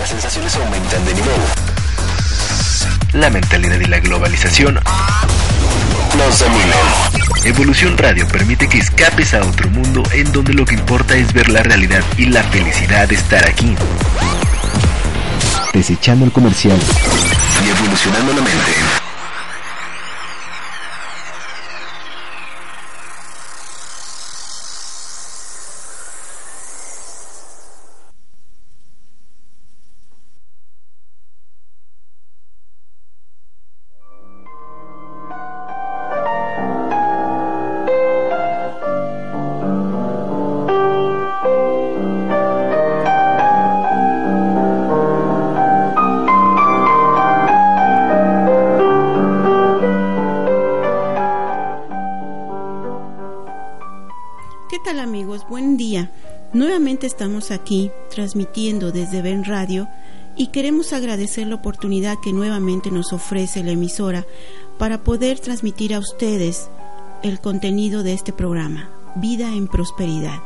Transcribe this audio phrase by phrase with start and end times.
[0.00, 1.40] las sensaciones aumentan de nivel.
[3.12, 4.80] La mentalidad y la globalización
[6.16, 6.78] Nos dominan.
[7.44, 11.50] Evolución Radio permite que escapes a otro mundo en donde lo que importa es ver
[11.50, 13.76] la realidad y la felicidad de estar aquí.
[15.74, 16.78] Desechando el comercial.
[17.62, 18.99] Y evolucionando la mente.
[55.48, 56.10] Buen día.
[56.52, 59.88] Nuevamente estamos aquí transmitiendo desde Ben Radio
[60.36, 64.26] y queremos agradecer la oportunidad que nuevamente nos ofrece la emisora
[64.78, 66.68] para poder transmitir a ustedes
[67.22, 70.40] el contenido de este programa, Vida en Prosperidad.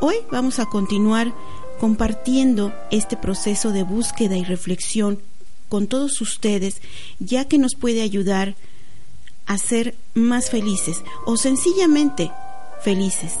[0.00, 1.32] Hoy vamos a continuar
[1.78, 5.20] compartiendo este proceso de búsqueda y reflexión
[5.68, 6.80] con todos ustedes,
[7.18, 8.54] ya que nos puede ayudar
[9.46, 12.30] a ser más felices o sencillamente
[12.82, 13.34] felices.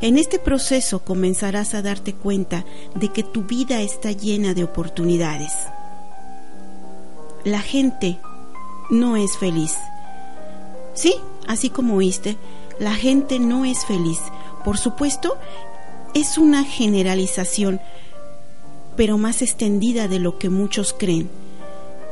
[0.00, 5.52] En este proceso comenzarás a darte cuenta de que tu vida está llena de oportunidades.
[7.44, 8.18] La gente
[8.90, 9.76] no es feliz.
[10.94, 11.14] Sí,
[11.46, 12.36] así como oíste,
[12.78, 14.18] la gente no es feliz.
[14.64, 15.36] Por supuesto,
[16.14, 17.80] es una generalización,
[18.96, 21.30] pero más extendida de lo que muchos creen.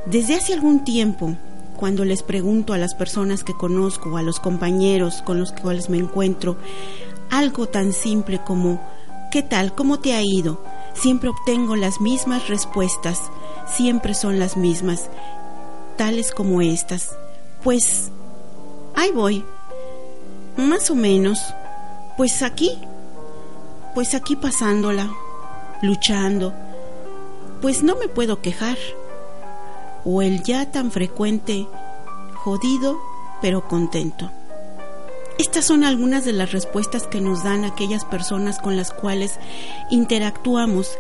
[0.07, 1.37] Desde hace algún tiempo,
[1.77, 5.99] cuando les pregunto a las personas que conozco, a los compañeros con los cuales me
[5.99, 6.57] encuentro,
[7.31, 8.81] algo tan simple como
[9.31, 9.75] ¿qué tal?
[9.75, 10.63] ¿Cómo te ha ido?
[10.95, 13.31] Siempre obtengo las mismas respuestas,
[13.67, 15.11] siempre son las mismas,
[15.97, 17.17] tales como estas.
[17.65, 18.13] Pues,
[18.95, 19.45] ahí voy,
[20.57, 21.41] más o menos,
[22.17, 22.79] pues aquí,
[23.95, 25.11] pues aquí pasándola,
[25.83, 26.55] luchando,
[27.61, 28.79] pues no me puedo quejar
[30.05, 31.67] o el ya tan frecuente
[32.35, 32.99] jodido
[33.41, 34.31] pero contento.
[35.39, 39.39] Estas son algunas de las respuestas que nos dan aquellas personas con las cuales
[39.91, 40.97] interactuamos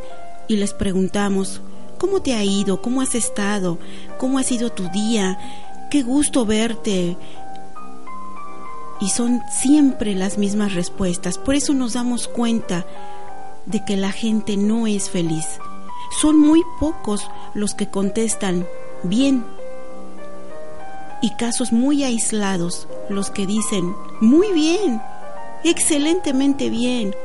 [0.49, 1.61] y les preguntamos,
[1.99, 2.83] ¿cómo te ha ido?
[2.83, 3.78] ¿Cómo has estado?
[4.19, 5.39] ¿Cómo ha sido tu día?
[5.89, 7.17] Qué gusto verte.
[9.00, 11.39] Y son siempre las mismas respuestas.
[11.39, 12.84] Por eso nos damos cuenta
[13.66, 15.47] de que la gente no es feliz.
[16.21, 18.66] Son muy pocos los que contestan
[19.05, 19.45] bien.
[21.25, 25.01] Y casos muy aislados los que dicen, muy bien,
[25.65, 27.17] excelentemente bien.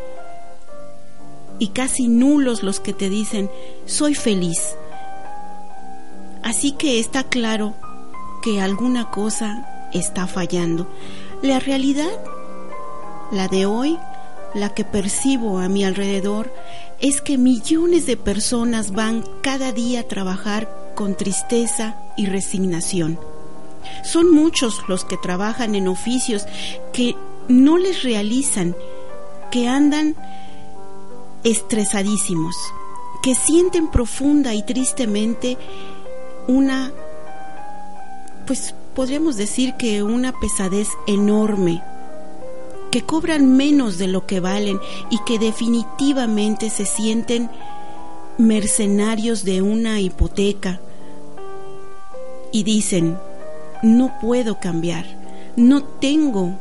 [1.60, 3.52] Y casi nulos los que te dicen,
[3.86, 4.74] soy feliz.
[6.44, 7.74] Así que está claro
[8.42, 10.88] que alguna cosa está fallando.
[11.42, 12.22] La realidad,
[13.34, 14.00] la de hoy,
[14.54, 16.54] la que percibo a mi alrededor,
[17.02, 23.20] es que millones de personas van cada día a trabajar con tristeza y resignación.
[24.03, 26.45] Son muchos los que trabajan en oficios
[26.94, 27.16] que
[27.47, 28.75] no les realizan,
[29.51, 30.16] que andan
[31.44, 32.56] estresadísimos,
[33.23, 35.57] que sienten profunda y tristemente
[36.47, 36.91] una,
[38.45, 41.81] pues podríamos decir que una pesadez enorme,
[42.91, 44.79] que cobran menos de lo que valen
[45.09, 47.50] y que definitivamente se sienten
[48.38, 50.79] mercenarios de una hipoteca,
[52.51, 53.17] y dicen,
[53.81, 55.06] no puedo cambiar,
[55.56, 56.59] no tengo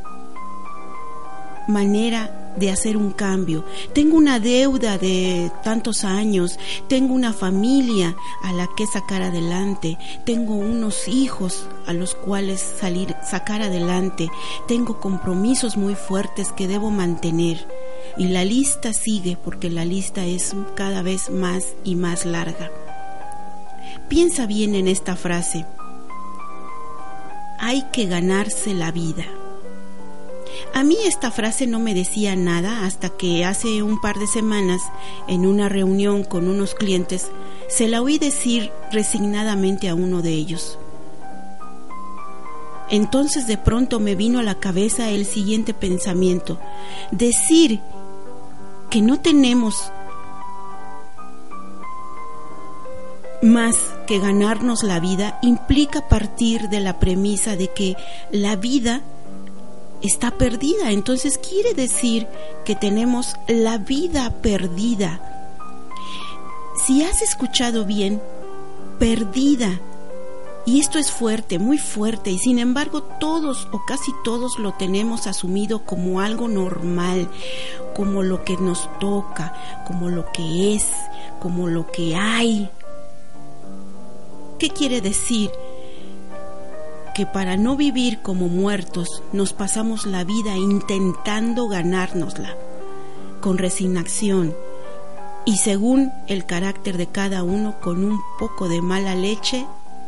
[1.68, 3.64] manera de hacer un cambio.
[3.92, 6.58] Tengo una deuda de tantos años,
[6.88, 13.14] tengo una familia a la que sacar adelante, tengo unos hijos a los cuales salir
[13.22, 14.28] sacar adelante,
[14.66, 17.66] tengo compromisos muy fuertes que debo mantener.
[18.16, 22.70] Y la lista sigue porque la lista es cada vez más y más larga.
[24.08, 25.66] Piensa bien en esta frase
[27.58, 29.24] hay que ganarse la vida.
[30.74, 34.80] A mí esta frase no me decía nada hasta que hace un par de semanas,
[35.26, 37.30] en una reunión con unos clientes,
[37.68, 40.78] se la oí decir resignadamente a uno de ellos.
[42.90, 46.58] Entonces de pronto me vino a la cabeza el siguiente pensamiento,
[47.10, 47.80] decir
[48.88, 49.92] que no tenemos
[53.42, 53.76] más
[54.06, 57.96] que ganarnos la vida implica partir de la premisa de que
[58.30, 59.02] la vida
[60.02, 60.90] está perdida.
[60.90, 62.26] Entonces quiere decir
[62.64, 65.20] que tenemos la vida perdida.
[66.86, 68.22] si has escuchado bien,
[68.98, 69.80] perdida.
[70.64, 75.26] Y esto es fuerte, muy fuerte, y sin embargo todos o casi todos lo tenemos
[75.26, 77.30] asumido como algo normal,
[77.96, 79.54] como lo que nos toca,
[79.86, 80.84] como lo que es,
[81.40, 82.70] como lo que hay.
[84.58, 85.52] ¿Qué quiere decir?
[87.14, 92.56] Que para no vivir como muertos nos pasamos la vida intentando ganárnosla,
[93.40, 94.56] con resignación,
[95.44, 99.64] y según el carácter de cada uno con un poco de mala leche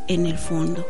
[0.08, 0.84] en el fondo.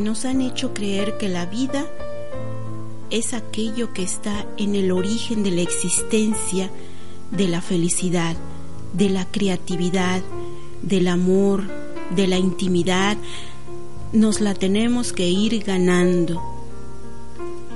[0.00, 1.86] Nos han hecho creer que la vida
[3.10, 6.70] es aquello que está en el origen de la existencia,
[7.30, 8.36] de la felicidad,
[8.92, 10.22] de la creatividad,
[10.82, 11.64] del amor,
[12.14, 13.16] de la intimidad,
[14.12, 16.42] nos la tenemos que ir ganando.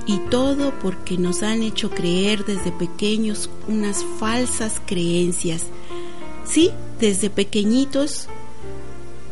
[0.05, 5.67] Y todo porque nos han hecho creer desde pequeños unas falsas creencias.
[6.45, 8.27] Sí, desde pequeñitos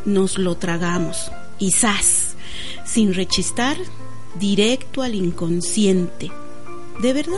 [0.05, 1.31] nos lo tragamos.
[1.59, 1.71] Y.
[2.91, 3.77] sin rechistar,
[4.39, 6.31] directo al inconsciente.
[7.01, 7.37] De verdad,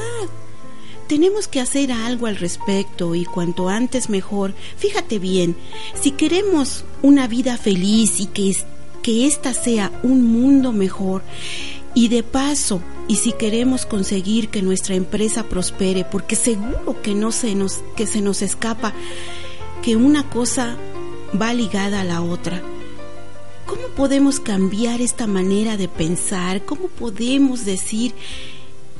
[1.07, 4.53] tenemos que hacer algo al respecto y cuanto antes mejor.
[4.77, 5.55] Fíjate bien,
[5.99, 8.55] si queremos una vida feliz y que,
[9.01, 11.21] que ésta sea un mundo mejor,
[11.95, 17.31] y de paso, y si queremos conseguir que nuestra empresa prospere, porque seguro que no
[17.31, 18.93] se nos, que se nos escapa
[19.83, 20.75] que una cosa
[21.39, 22.63] va ligada a la otra.
[23.73, 26.63] ¿Cómo podemos cambiar esta manera de pensar?
[26.63, 28.13] ¿Cómo podemos decir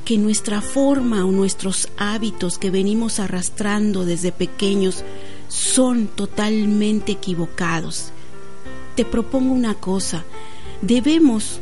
[0.04, 5.04] que nuestra forma o nuestros hábitos que venimos arrastrando desde pequeños
[5.46, 8.10] son totalmente equivocados?
[8.96, 10.24] Te propongo una cosa,
[10.82, 11.60] debemos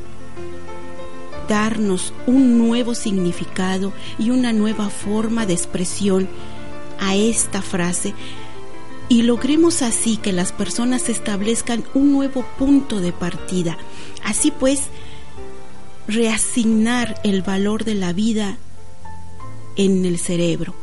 [1.50, 6.31] darnos un nuevo significado y una nueva forma de expresión
[6.99, 8.14] a esta frase
[9.12, 13.76] y logremos así que las personas establezcan un nuevo punto de partida.
[14.25, 14.85] Así pues,
[16.09, 18.56] reasignar el valor de la vida
[19.76, 20.75] en el cerebro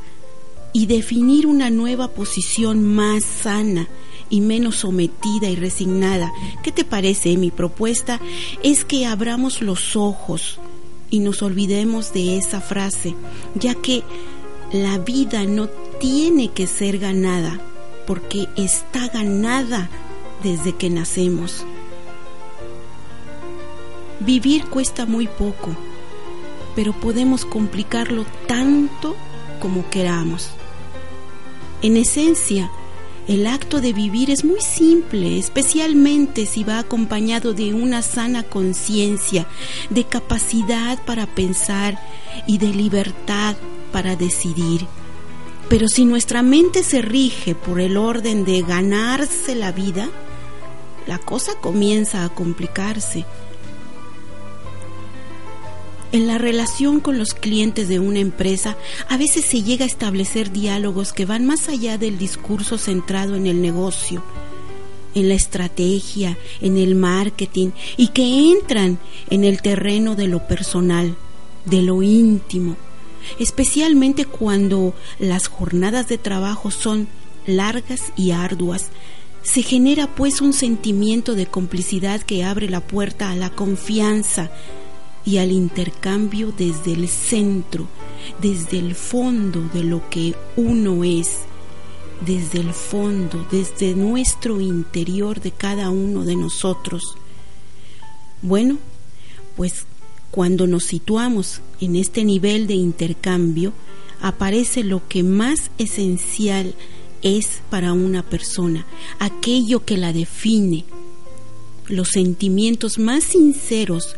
[0.73, 3.87] y definir una nueva posición más sana
[4.29, 6.31] y menos sometida y resignada.
[6.61, 7.35] ¿Qué te parece?
[7.35, 8.21] Mi propuesta
[8.61, 10.59] es que abramos los ojos
[11.09, 13.15] y nos olvidemos de esa frase,
[13.55, 14.03] ya que
[14.71, 15.67] la vida no
[15.99, 17.59] tiene que ser ganada,
[18.09, 19.87] porque está ganada
[20.41, 21.63] desde que nacemos.
[24.19, 25.75] Vivir cuesta muy poco,
[26.75, 29.15] pero podemos complicarlo tanto
[29.59, 30.49] como queramos.
[31.83, 32.71] En esencia,
[33.27, 39.45] el acto de vivir es muy simple, especialmente si va acompañado de una sana conciencia,
[39.91, 41.99] de capacidad para pensar
[42.47, 43.55] y de libertad
[43.91, 44.87] para decidir.
[45.69, 50.09] Pero si nuestra mente se rige por el orden de ganarse la vida,
[51.05, 53.23] la cosa comienza a complicarse.
[56.11, 58.77] En la relación con los clientes de una empresa,
[59.09, 63.45] a veces se llega a establecer diálogos que van más allá del discurso centrado en
[63.45, 64.23] el negocio,
[65.13, 68.97] en la estrategia, en el marketing y que entran
[69.29, 71.15] en el terreno de lo personal,
[71.65, 72.75] de lo íntimo
[73.39, 77.07] especialmente cuando las jornadas de trabajo son
[77.45, 78.87] largas y arduas.
[79.41, 84.51] Se genera pues un sentimiento de complicidad que abre la puerta a la confianza
[85.25, 87.87] y al intercambio desde el centro,
[88.41, 91.39] desde el fondo de lo que uno es,
[92.25, 97.15] desde el fondo, desde nuestro interior de cada uno de nosotros.
[98.41, 98.77] Bueno,
[99.55, 99.85] pues
[100.31, 103.73] cuando nos situamos en este nivel de intercambio,
[104.21, 106.75] aparece lo que más esencial
[107.21, 108.85] es para una persona,
[109.19, 110.85] aquello que la define,
[111.87, 114.15] los sentimientos más sinceros,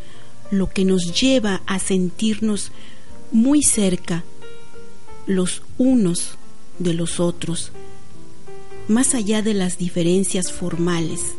[0.51, 2.72] lo que nos lleva a sentirnos
[3.32, 4.24] muy cerca
[5.25, 6.38] los unos
[6.80, 7.72] de los otros,
[8.88, 11.36] más allá de las diferencias formales.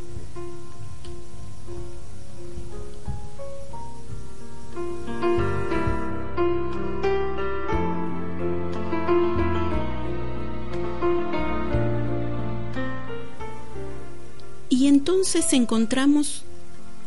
[15.22, 16.42] Entonces encontramos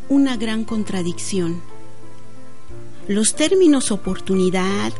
[0.08, 1.60] una gran contradicción.
[3.08, 4.90] Los términos oportunidad,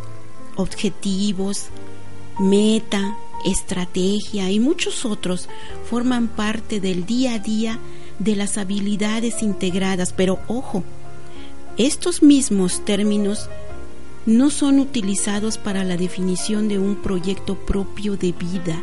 [0.55, 1.69] objetivos,
[2.39, 5.49] meta, estrategia y muchos otros
[5.89, 7.79] forman parte del día a día
[8.19, 10.85] de las habilidades integradas, pero ojo,
[11.79, 13.49] estos mismos términos
[14.27, 18.83] no son utilizados para la definición de un proyecto propio de vida.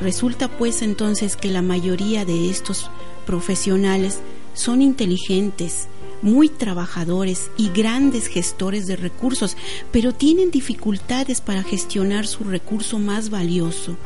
[0.00, 2.90] Resulta pues entonces que la mayoría de estos
[3.26, 4.20] profesionales
[4.52, 5.88] son inteligentes,
[6.22, 9.56] muy trabajadores y grandes gestores de recursos,
[9.92, 13.96] pero tienen dificultades para gestionar su recurso más valioso,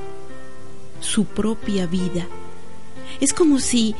[1.00, 2.26] su propia vida.
[3.20, 3.94] Es como si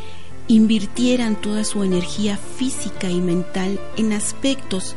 [0.49, 4.97] invirtieran toda su energía física y mental en aspectos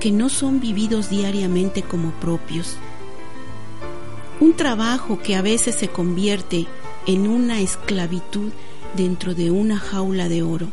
[0.00, 2.76] que no son vividos diariamente como propios.
[4.40, 6.66] Un trabajo que a veces se convierte
[7.06, 8.52] en una esclavitud
[8.96, 10.68] dentro de una jaula de oro.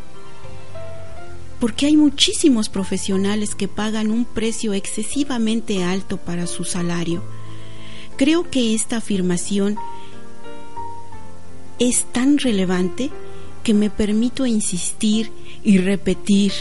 [1.60, 7.22] Porque hay muchísimos profesionales que pagan un precio excesivamente alto para su salario.
[8.18, 9.78] Creo que esta afirmación
[11.78, 13.12] es tan relevante
[13.64, 15.32] que me permito insistir
[15.64, 16.52] y repetir.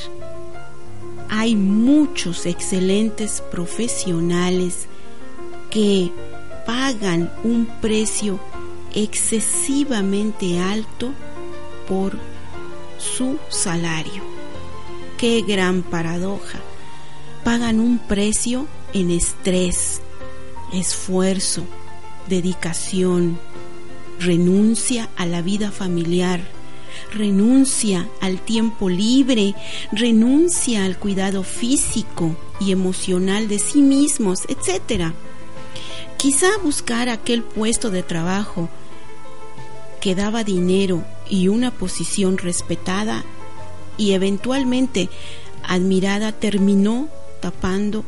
[1.29, 4.87] Hay muchos excelentes profesionales
[5.71, 6.11] que
[6.67, 8.41] pagan un precio
[8.95, 11.13] excesivamente alto
[11.89, 12.19] por
[12.99, 14.23] su salario.
[15.19, 16.61] Qué gran paradoja.
[17.45, 20.01] Pagan un precio en estrés,
[20.73, 21.65] esfuerzo,
[22.29, 23.39] dedicación,
[24.19, 26.41] renuncia a la vida familiar,
[27.13, 29.55] renuncia al tiempo libre,
[29.93, 35.13] renuncia al cuidado físico y emocional de sí mismos, etc.
[36.21, 38.69] Quizá buscar aquel puesto de trabajo
[40.03, 43.25] que daba dinero y una posición respetada
[43.97, 45.09] y eventualmente
[45.67, 47.09] admirada terminó
[47.41, 48.05] tapando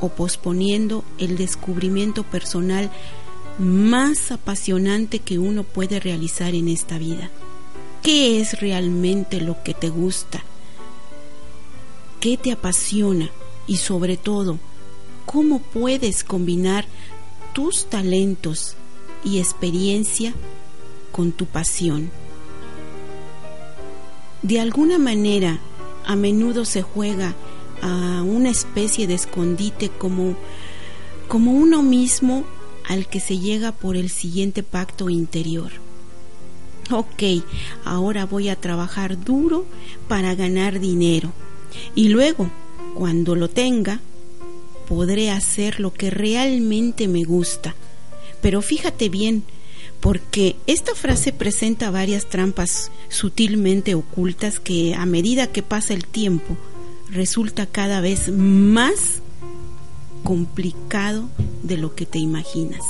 [0.00, 2.90] o posponiendo el descubrimiento personal
[3.58, 7.30] más apasionante que uno puede realizar en esta vida.
[8.02, 10.42] ¿Qué es realmente lo que te gusta?
[12.18, 13.28] ¿Qué te apasiona?
[13.66, 14.58] Y sobre todo,
[15.26, 16.86] ¿cómo puedes combinar
[17.56, 18.76] tus talentos
[19.24, 20.34] y experiencia
[21.10, 22.10] con tu pasión?
[24.42, 25.58] De alguna manera,
[26.04, 27.34] a menudo se juega
[27.80, 30.36] a una especie de escondite como,
[31.28, 32.44] como uno mismo
[32.86, 35.72] al que se llega por el siguiente pacto interior
[36.90, 37.22] ok,
[37.86, 39.64] ahora voy a trabajar duro
[40.08, 41.32] para ganar dinero
[41.94, 42.50] y luego,
[42.94, 44.00] cuando lo tenga,
[44.86, 47.74] podré hacer lo que realmente me gusta.
[48.40, 49.44] Pero fíjate bien,
[50.00, 56.56] porque esta frase presenta varias trampas sutilmente ocultas que a medida que pasa el tiempo
[57.10, 59.20] resulta cada vez más
[60.22, 61.28] complicado
[61.62, 62.82] de lo que te imaginas.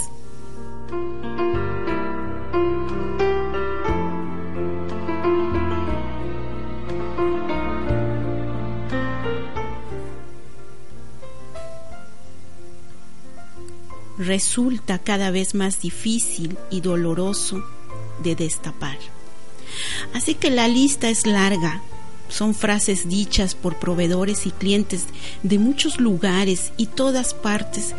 [14.26, 17.64] Resulta cada vez más difícil y doloroso
[18.22, 18.98] de destapar.
[20.14, 21.82] Así que la lista es larga.
[22.28, 25.04] Son frases dichas por proveedores y clientes
[25.42, 27.94] de muchos lugares y todas partes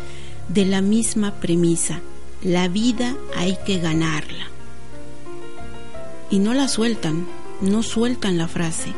[0.48, 2.00] de la misma premisa.
[2.42, 4.48] La vida hay que ganarla.
[6.30, 7.26] Y no la sueltan,
[7.60, 8.92] no sueltan la frase.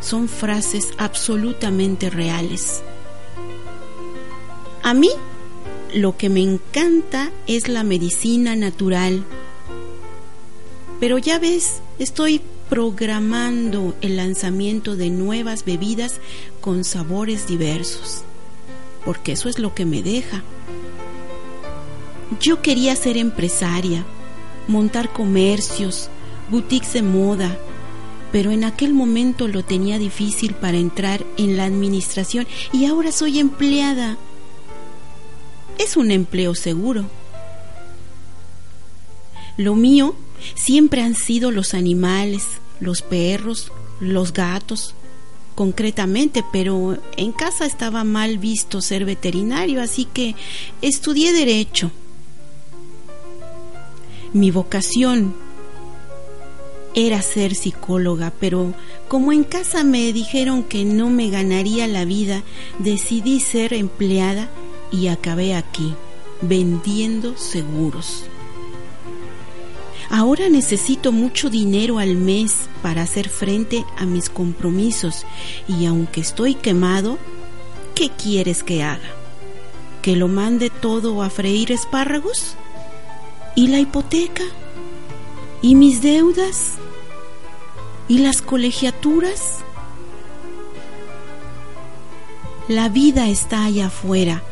[0.00, 2.82] Son frases absolutamente reales.
[4.84, 5.10] A mí
[5.94, 9.24] lo que me encanta es la medicina natural.
[11.00, 16.20] Pero ya ves, estoy programando el lanzamiento de nuevas bebidas
[16.60, 18.22] con sabores diversos,
[19.04, 20.42] porque eso es lo que me deja.
[22.40, 24.04] Yo quería ser empresaria,
[24.66, 26.10] montar comercios,
[26.50, 27.58] boutiques de moda,
[28.32, 33.38] pero en aquel momento lo tenía difícil para entrar en la administración y ahora soy
[33.38, 34.18] empleada
[35.78, 37.04] es un empleo seguro.
[39.56, 40.14] Lo mío
[40.54, 42.44] siempre han sido los animales,
[42.80, 44.94] los perros, los gatos,
[45.54, 50.36] concretamente, pero en casa estaba mal visto ser veterinario, así que
[50.82, 51.90] estudié derecho.
[54.32, 55.34] Mi vocación
[56.94, 58.74] era ser psicóloga, pero
[59.08, 62.44] como en casa me dijeron que no me ganaría la vida,
[62.78, 64.48] decidí ser empleada
[64.90, 65.94] y acabé aquí,
[66.40, 68.24] vendiendo seguros.
[70.10, 75.26] Ahora necesito mucho dinero al mes para hacer frente a mis compromisos
[75.68, 77.18] y aunque estoy quemado,
[77.94, 79.10] ¿qué quieres que haga?
[80.00, 82.54] ¿Que lo mande todo a freír espárragos?
[83.54, 84.44] ¿Y la hipoteca?
[85.60, 86.74] ¿Y mis deudas?
[88.06, 89.58] ¿Y las colegiaturas?
[92.68, 94.42] La vida está allá afuera.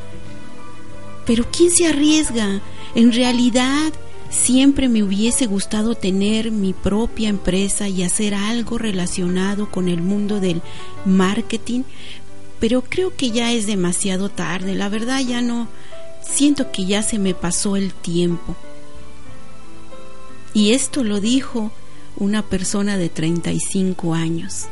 [1.26, 2.60] Pero ¿quién se arriesga?
[2.94, 3.92] En realidad,
[4.30, 10.40] siempre me hubiese gustado tener mi propia empresa y hacer algo relacionado con el mundo
[10.40, 10.62] del
[11.04, 11.82] marketing,
[12.60, 14.74] pero creo que ya es demasiado tarde.
[14.74, 15.68] La verdad ya no,
[16.22, 18.56] siento que ya se me pasó el tiempo.
[20.54, 21.70] Y esto lo dijo
[22.16, 24.68] una persona de 35 años.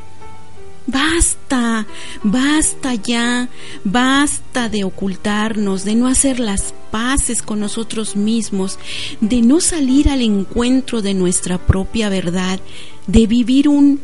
[0.86, 1.86] Basta,
[2.22, 3.48] basta ya,
[3.84, 8.78] basta de ocultarnos, de no hacer las paces con nosotros mismos,
[9.20, 12.60] de no salir al encuentro de nuestra propia verdad,
[13.06, 14.00] de vivir un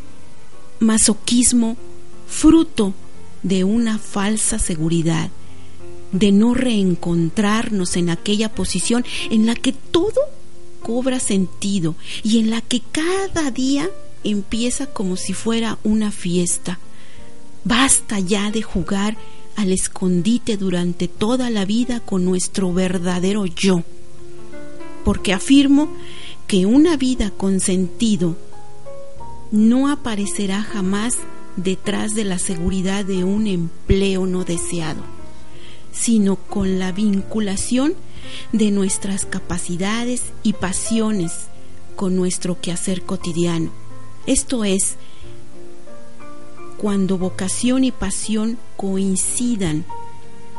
[0.79, 1.77] masoquismo
[2.27, 2.95] fruto
[3.43, 5.29] de una falsa seguridad,
[6.11, 10.19] de no reencontrarnos en aquella posición en la que todo
[10.81, 13.87] cobra sentido y en la que cada día
[14.23, 16.79] empieza como si fuera una fiesta.
[17.63, 19.17] Basta ya de jugar
[19.55, 23.83] al escondite durante toda la vida con nuestro verdadero yo,
[25.03, 25.89] porque afirmo
[26.47, 28.35] que una vida con sentido
[29.51, 31.17] no aparecerá jamás
[31.57, 35.03] detrás de la seguridad de un empleo no deseado,
[35.91, 37.95] sino con la vinculación
[38.53, 41.33] de nuestras capacidades y pasiones
[41.95, 43.80] con nuestro quehacer cotidiano.
[44.25, 44.97] Esto es,
[46.77, 49.85] cuando vocación y pasión coincidan,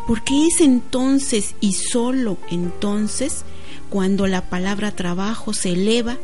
[0.06, 3.44] porque es entonces y solo entonces
[3.90, 6.16] cuando la palabra trabajo se eleva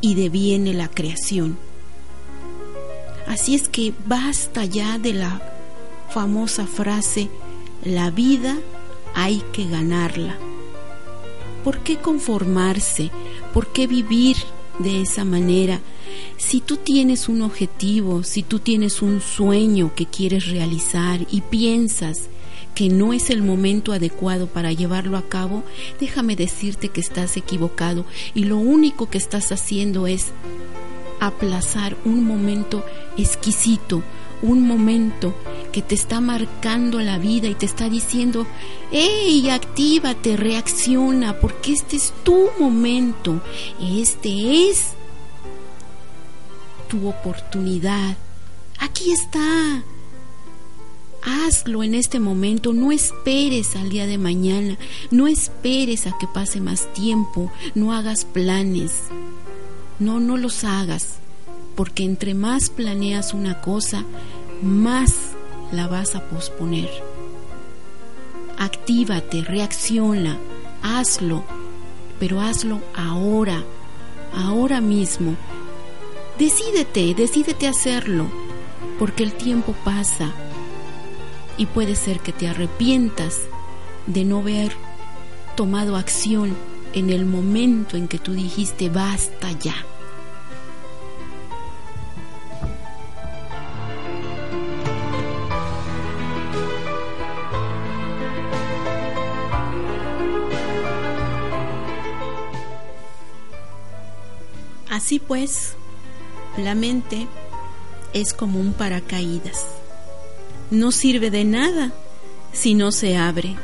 [0.00, 1.58] y deviene la creación.
[3.26, 5.42] Así es que basta ya de la
[6.10, 7.28] famosa frase,
[7.84, 8.56] la vida
[9.14, 10.36] hay que ganarla.
[11.64, 13.10] ¿Por qué conformarse?
[13.52, 14.36] ¿Por qué vivir
[14.78, 15.80] de esa manera?
[16.38, 22.28] Si tú tienes un objetivo, si tú tienes un sueño que quieres realizar y piensas
[22.76, 25.64] que no es el momento adecuado para llevarlo a cabo,
[25.98, 30.26] déjame decirte que estás equivocado y lo único que estás haciendo es
[31.18, 32.84] aplazar un momento
[33.16, 34.04] exquisito,
[34.40, 35.34] un momento
[35.72, 38.46] que te está marcando la vida y te está diciendo,
[38.92, 43.42] ¡Ey, actívate, reacciona, porque este es tu momento,
[43.80, 44.92] este es
[46.88, 48.16] tu oportunidad.
[48.78, 49.82] Aquí está.
[51.22, 54.78] Hazlo en este momento, no esperes al día de mañana,
[55.10, 59.02] no esperes a que pase más tiempo, no hagas planes,
[59.98, 61.18] no, no los hagas,
[61.74, 64.04] porque entre más planeas una cosa,
[64.62, 65.14] más
[65.72, 66.88] la vas a posponer.
[68.56, 70.38] Actívate, reacciona,
[70.82, 71.44] hazlo,
[72.20, 73.64] pero hazlo ahora,
[74.34, 75.36] ahora mismo.
[76.38, 78.26] Decídete, decídete hacerlo,
[78.96, 80.32] porque el tiempo pasa
[81.56, 83.40] y puede ser que te arrepientas
[84.06, 84.70] de no haber
[85.56, 86.56] tomado acción
[86.92, 89.74] en el momento en que tú dijiste basta ya.
[104.88, 105.77] Así pues,
[106.58, 107.26] la mente
[108.12, 109.64] es como un paracaídas.
[110.70, 111.92] No sirve de nada
[112.52, 113.56] si no se abre.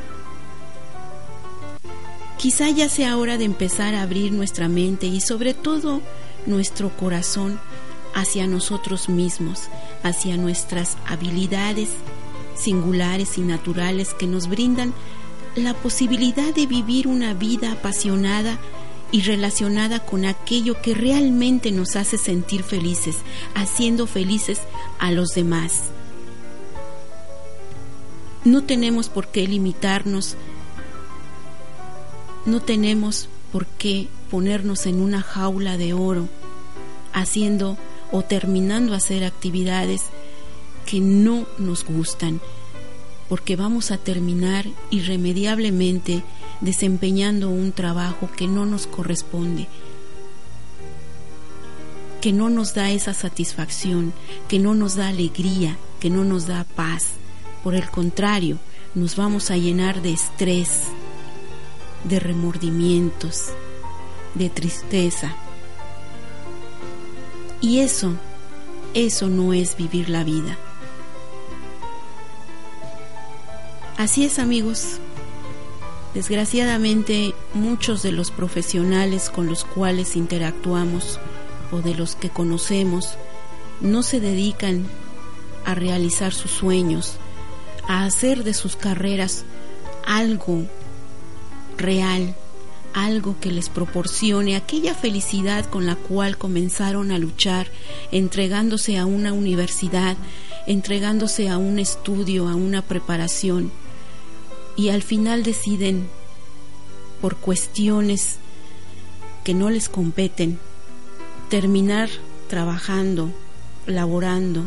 [2.37, 6.01] Quizá ya sea hora de empezar a abrir nuestra mente y sobre todo
[6.45, 7.59] nuestro corazón
[8.13, 9.63] hacia nosotros mismos,
[10.03, 11.89] hacia nuestras habilidades
[12.55, 14.93] singulares y naturales que nos brindan
[15.55, 18.57] la posibilidad de vivir una vida apasionada
[19.11, 23.17] y relacionada con aquello que realmente nos hace sentir felices,
[23.53, 24.59] haciendo felices
[24.99, 25.83] a los demás.
[28.43, 30.35] No tenemos por qué limitarnos,
[32.45, 36.27] no tenemos por qué ponernos en una jaula de oro,
[37.13, 37.77] haciendo
[38.11, 40.03] o terminando hacer actividades
[40.85, 42.39] que no nos gustan,
[43.29, 46.23] porque vamos a terminar irremediablemente
[46.61, 49.67] desempeñando un trabajo que no nos corresponde,
[52.21, 54.13] que no nos da esa satisfacción,
[54.47, 57.11] que no nos da alegría, que no nos da paz.
[57.63, 58.57] Por el contrario,
[58.95, 60.83] nos vamos a llenar de estrés,
[62.03, 63.49] de remordimientos,
[64.33, 65.35] de tristeza.
[67.61, 68.13] Y eso,
[68.93, 70.57] eso no es vivir la vida.
[73.97, 74.99] Así es amigos.
[76.15, 81.19] Desgraciadamente muchos de los profesionales con los cuales interactuamos
[81.73, 83.15] o de los que conocemos
[83.81, 84.87] no se dedican
[85.65, 87.17] a realizar sus sueños,
[87.89, 89.43] a hacer de sus carreras
[90.05, 90.63] algo
[91.77, 92.33] real,
[92.93, 97.67] algo que les proporcione aquella felicidad con la cual comenzaron a luchar,
[98.13, 100.15] entregándose a una universidad,
[100.65, 103.69] entregándose a un estudio, a una preparación,
[104.75, 106.07] y al final deciden,
[107.21, 108.37] por cuestiones
[109.43, 110.59] que no les competen,
[111.49, 112.09] terminar
[112.49, 113.31] trabajando,
[113.85, 114.65] laborando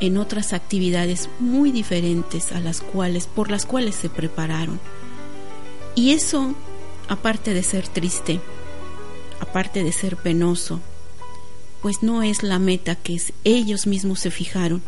[0.00, 4.80] en otras actividades muy diferentes a las cuales por las cuales se prepararon.
[5.94, 6.54] Y eso
[7.08, 8.40] aparte de ser triste,
[9.40, 10.80] aparte de ser penoso,
[11.82, 14.82] pues no es la meta que ellos mismos se fijaron.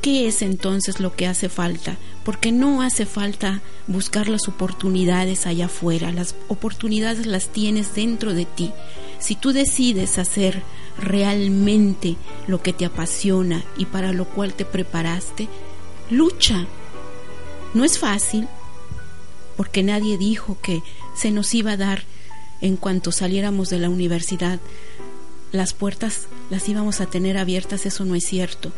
[0.00, 1.96] ¿Qué es entonces lo que hace falta?
[2.28, 8.44] Porque no hace falta buscar las oportunidades allá afuera, las oportunidades las tienes dentro de
[8.44, 8.70] ti.
[9.18, 10.62] Si tú decides hacer
[10.98, 15.48] realmente lo que te apasiona y para lo cual te preparaste,
[16.10, 16.66] lucha.
[17.72, 18.46] No es fácil,
[19.56, 20.82] porque nadie dijo que
[21.16, 22.02] se nos iba a dar
[22.60, 24.60] en cuanto saliéramos de la universidad.
[25.50, 28.70] Las puertas las íbamos a tener abiertas, eso no es cierto.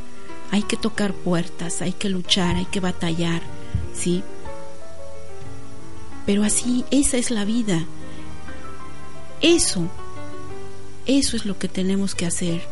[0.50, 3.42] Hay que tocar puertas, hay que luchar, hay que batallar,
[3.94, 4.22] ¿sí?
[6.26, 7.84] Pero así, esa es la vida.
[9.40, 9.88] Eso,
[11.06, 12.62] eso es lo que tenemos que hacer.